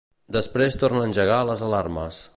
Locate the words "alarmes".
1.71-2.23